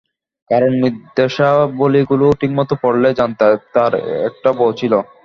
কারণ 0.49 0.71
নির্দেশাবলীগুলো 0.83 2.25
ঠিকমতো 2.39 2.73
পড়লে, 2.83 3.09
জানতে 3.19 3.45
তার 3.73 3.93
একটা 4.27 4.49
বউ 4.57 4.71
ছিল। 4.79 4.93